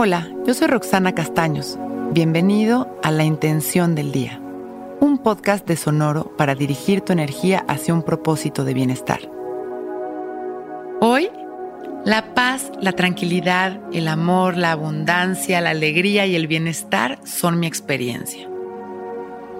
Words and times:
Hola, 0.00 0.30
yo 0.46 0.54
soy 0.54 0.68
Roxana 0.68 1.12
Castaños. 1.12 1.76
Bienvenido 2.12 3.00
a 3.02 3.10
La 3.10 3.24
Intención 3.24 3.96
del 3.96 4.12
Día, 4.12 4.40
un 5.00 5.18
podcast 5.18 5.66
de 5.66 5.74
Sonoro 5.74 6.36
para 6.36 6.54
dirigir 6.54 7.00
tu 7.00 7.12
energía 7.12 7.64
hacia 7.66 7.94
un 7.94 8.04
propósito 8.04 8.64
de 8.64 8.74
bienestar. 8.74 9.18
Hoy, 11.00 11.28
la 12.04 12.32
paz, 12.32 12.70
la 12.80 12.92
tranquilidad, 12.92 13.80
el 13.92 14.06
amor, 14.06 14.56
la 14.56 14.70
abundancia, 14.70 15.60
la 15.60 15.70
alegría 15.70 16.26
y 16.26 16.36
el 16.36 16.46
bienestar 16.46 17.18
son 17.24 17.58
mi 17.58 17.66
experiencia. 17.66 18.48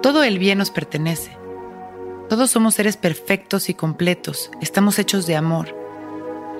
Todo 0.02 0.23
el 0.23 0.38
bien 0.38 0.59
nos 0.59 0.70
pertenece. 0.70 1.36
Todos 2.28 2.52
somos 2.52 2.77
seres 2.77 2.96
perfectos 2.96 3.68
y 3.68 3.74
completos, 3.74 4.52
estamos 4.60 5.00
hechos 5.00 5.27
de 5.27 5.34
amor 5.34 5.74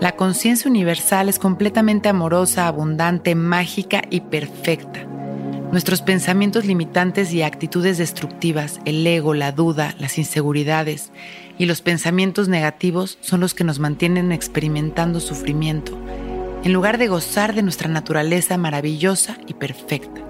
la 0.01 0.13
conciencia 0.13 0.71
universal 0.71 1.29
es 1.29 1.39
completamente 1.39 2.09
amorosa, 2.09 2.69
abundante, 2.69 3.35
mágica 3.35 4.03
y 4.11 4.21
perfecta. 4.21 5.05
Nuestros 5.73 6.03
pensamientos 6.03 6.65
limitantes 6.65 7.33
y 7.33 7.43
actitudes 7.43 7.99
destructivas, 7.99 8.81
el 8.85 9.07
ego, 9.07 9.35
la 9.35 9.53
duda, 9.53 9.95
las 9.99 10.17
inseguridades 10.17 11.11
y 11.59 11.67
los 11.67 11.83
pensamientos 11.83 12.49
negativos 12.49 13.19
son 13.21 13.41
los 13.41 13.55
que 13.55 13.65
nos 13.65 13.81
mantienen 13.81 14.33
experimentando 14.33 15.21
sufrimiento, 15.21 15.99
en 16.63 16.73
lugar 16.73 16.97
de 16.97 17.09
gozar 17.09 17.55
de 17.55 17.63
nuestra 17.63 17.89
naturaleza 17.89 18.57
maravillosa 18.57 19.37
y 19.47 19.55
perfecta. 19.55 20.23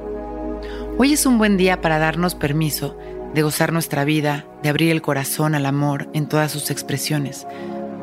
Hoy 0.96 1.12
es 1.12 1.26
un 1.26 1.38
buen 1.38 1.56
día 1.56 1.80
para 1.80 1.98
darnos 1.98 2.34
permiso 2.34 2.98
de 3.34 3.42
gozar 3.42 3.72
nuestra 3.72 4.04
vida, 4.04 4.46
de 4.62 4.70
abrir 4.70 4.90
el 4.90 5.02
corazón 5.02 5.54
al 5.54 5.66
amor 5.66 6.08
en 6.14 6.26
todas 6.26 6.50
sus 6.50 6.70
expresiones, 6.70 7.46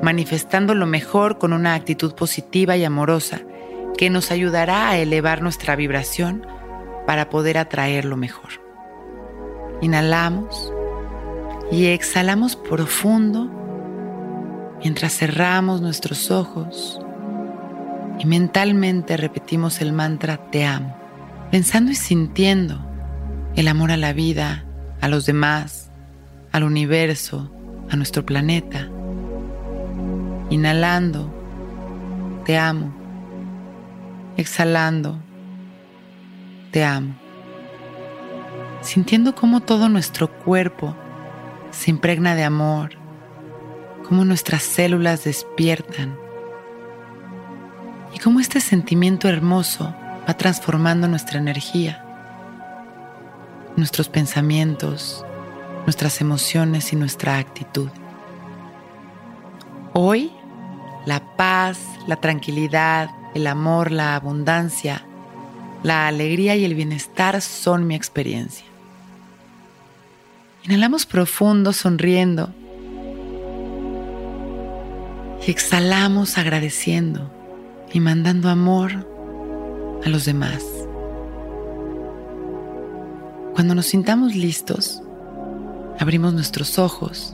manifestando 0.01 0.75
lo 0.75 0.85
mejor 0.85 1.37
con 1.37 1.53
una 1.53 1.75
actitud 1.75 2.13
positiva 2.15 2.77
y 2.77 2.83
amorosa 2.83 3.41
que 3.97 4.09
nos 4.09 4.31
ayudará 4.31 4.89
a 4.89 4.97
elevar 4.97 5.41
nuestra 5.41 5.75
vibración 5.75 6.45
para 7.07 7.29
poder 7.29 7.57
atraer 7.57 8.05
lo 8.05 8.17
mejor. 8.17 8.49
Inhalamos 9.81 10.73
y 11.71 11.87
exhalamos 11.87 12.55
profundo 12.55 13.49
mientras 14.79 15.17
cerramos 15.17 15.81
nuestros 15.81 16.29
ojos 16.31 16.99
y 18.19 18.25
mentalmente 18.25 19.17
repetimos 19.17 19.81
el 19.81 19.91
mantra 19.91 20.37
Te 20.51 20.65
amo, 20.65 20.95
pensando 21.51 21.91
y 21.91 21.95
sintiendo 21.95 22.79
el 23.55 23.67
amor 23.67 23.91
a 23.91 23.97
la 23.97 24.13
vida, 24.13 24.65
a 25.01 25.07
los 25.07 25.25
demás, 25.25 25.91
al 26.51 26.63
universo, 26.63 27.51
a 27.89 27.95
nuestro 27.95 28.25
planeta 28.25 28.89
Inhalando, 30.49 31.33
te 32.45 32.57
amo. 32.57 32.93
Exhalando, 34.37 35.17
te 36.71 36.83
amo. 36.83 37.15
Sintiendo 38.81 39.33
cómo 39.33 39.61
todo 39.61 39.89
nuestro 39.89 40.29
cuerpo 40.29 40.95
se 41.71 41.89
impregna 41.89 42.35
de 42.35 42.43
amor, 42.43 42.91
cómo 44.07 44.23
nuestras 44.23 44.61
células 44.61 45.23
despiertan 45.23 46.15
y 48.13 48.19
cómo 48.19 48.39
este 48.39 48.61
sentimiento 48.61 49.27
hermoso 49.27 49.95
va 50.27 50.37
transformando 50.37 51.07
nuestra 51.07 51.39
energía, 51.39 52.03
nuestros 53.75 54.09
pensamientos, 54.09 55.25
nuestras 55.85 56.21
emociones 56.21 56.93
y 56.93 56.95
nuestra 56.95 57.37
actitud. 57.39 57.89
Hoy, 59.97 60.29
la 61.05 61.21
paz, 61.37 61.79
la 62.05 62.17
tranquilidad, 62.17 63.11
el 63.33 63.47
amor, 63.47 63.91
la 63.91 64.17
abundancia, 64.17 65.05
la 65.83 66.09
alegría 66.09 66.57
y 66.57 66.65
el 66.65 66.75
bienestar 66.75 67.41
son 67.41 67.87
mi 67.87 67.95
experiencia. 67.95 68.65
Inhalamos 70.65 71.05
profundo 71.05 71.71
sonriendo 71.71 72.49
y 75.47 75.49
exhalamos 75.49 76.37
agradeciendo 76.37 77.31
y 77.93 78.01
mandando 78.01 78.49
amor 78.49 79.07
a 80.05 80.09
los 80.09 80.25
demás. 80.25 80.61
Cuando 83.53 83.75
nos 83.75 83.85
sintamos 83.85 84.35
listos, 84.35 85.01
abrimos 85.99 86.33
nuestros 86.33 86.79
ojos 86.79 87.33